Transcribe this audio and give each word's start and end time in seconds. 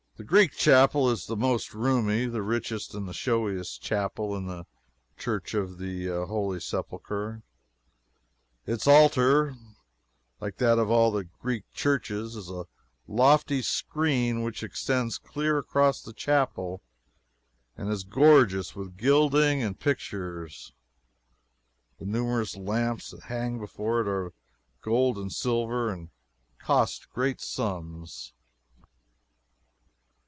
The 0.17 0.25
Greek 0.27 0.51
Chapel 0.51 1.09
is 1.09 1.25
the 1.25 1.35
most 1.35 1.73
roomy, 1.73 2.27
the 2.27 2.43
richest 2.43 2.93
and 2.93 3.07
the 3.07 3.13
showiest 3.13 3.81
chapel 3.81 4.35
in 4.37 4.45
the 4.45 4.67
Church 5.17 5.55
of 5.55 5.79
the 5.79 6.05
Holy 6.27 6.59
Sepulchre. 6.59 7.41
Its 8.67 8.85
altar, 8.85 9.55
like 10.39 10.57
that 10.57 10.77
of 10.77 10.91
all 10.91 11.09
the 11.09 11.23
Greek 11.23 11.63
churches, 11.73 12.35
is 12.35 12.51
a 12.51 12.67
lofty 13.07 13.63
screen 13.63 14.45
that 14.45 14.61
extends 14.61 15.17
clear 15.17 15.57
across 15.57 16.03
the 16.03 16.13
chapel, 16.13 16.83
and 17.75 17.89
is 17.89 18.03
gorgeous 18.03 18.75
with 18.75 18.97
gilding 18.97 19.63
and 19.63 19.79
pictures. 19.79 20.71
The 21.97 22.05
numerous 22.05 22.55
lamps 22.55 23.09
that 23.09 23.23
hang 23.23 23.57
before 23.57 24.01
it 24.01 24.07
are 24.07 24.27
of 24.27 24.33
gold 24.81 25.17
and 25.17 25.33
silver, 25.33 25.91
and 25.91 26.09
cost 26.59 27.09
great 27.09 27.41
sums. 27.41 28.33